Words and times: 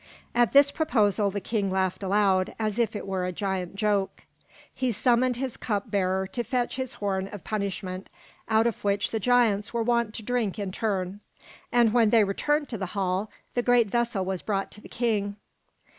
At 0.33 0.51
this 0.51 0.71
proposal 0.71 1.29
the 1.29 1.39
king 1.39 1.69
laughed 1.69 2.01
aloud, 2.01 2.55
as 2.57 2.79
if 2.79 2.95
it 2.95 3.05
were 3.05 3.23
a 3.27 3.31
giant 3.31 3.75
joke. 3.75 4.23
He 4.73 4.91
summoned 4.91 5.35
his 5.35 5.57
cup 5.57 5.91
bearer 5.91 6.25
to 6.25 6.43
fetch 6.43 6.75
his 6.77 6.93
horn 6.93 7.27
of 7.27 7.43
punishment, 7.43 8.09
out 8.49 8.65
of 8.65 8.83
which 8.83 9.11
the 9.11 9.19
giants 9.19 9.75
were 9.75 9.83
wont 9.83 10.15
to 10.15 10.23
drink 10.23 10.57
in 10.57 10.71
turn. 10.71 11.19
And 11.71 11.93
when 11.93 12.09
they 12.09 12.23
returned 12.23 12.67
to 12.69 12.79
the 12.79 12.87
hall, 12.97 13.29
the 13.53 13.61
great 13.61 13.89
vessel 13.91 14.25
was 14.25 14.41
brought 14.41 14.71
to 14.71 14.81
the 14.81 14.89
king. 14.89 15.35